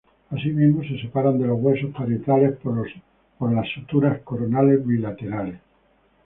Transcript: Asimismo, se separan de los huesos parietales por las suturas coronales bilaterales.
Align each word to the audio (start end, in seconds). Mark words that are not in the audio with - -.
Asimismo, 0.31 0.81
se 0.81 0.99
separan 0.99 1.39
de 1.39 1.45
los 1.45 1.61
huesos 1.61 1.91
parietales 1.95 2.57
por 2.57 3.53
las 3.53 3.69
suturas 3.71 4.19
coronales 4.23 4.83
bilaterales. 4.83 5.59